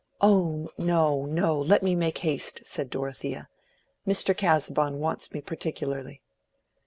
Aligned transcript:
"Oh 0.19 0.71
no, 0.79 1.25
no! 1.25 1.59
let 1.59 1.83
me 1.83 1.93
make 1.93 2.17
haste," 2.17 2.61
said 2.65 2.89
Dorothea. 2.89 3.49
"Mr. 4.07 4.35
Casaubon 4.35 4.97
wants 4.99 5.31
me 5.31 5.41
particularly." 5.41 6.21